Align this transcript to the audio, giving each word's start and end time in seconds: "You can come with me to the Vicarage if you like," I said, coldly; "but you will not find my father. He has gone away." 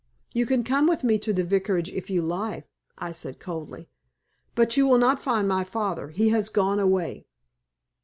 "You 0.33 0.47
can 0.47 0.63
come 0.63 0.87
with 0.87 1.03
me 1.03 1.19
to 1.19 1.31
the 1.31 1.43
Vicarage 1.43 1.89
if 1.91 2.09
you 2.09 2.23
like," 2.23 2.65
I 2.97 3.11
said, 3.11 3.39
coldly; 3.39 3.87
"but 4.55 4.75
you 4.75 4.87
will 4.87 4.97
not 4.97 5.21
find 5.21 5.47
my 5.47 5.63
father. 5.63 6.07
He 6.09 6.29
has 6.29 6.49
gone 6.49 6.79
away." 6.79 7.27